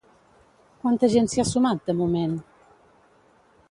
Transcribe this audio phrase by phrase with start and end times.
[0.85, 2.37] Quanta gent s'hi ha sumat, de moment?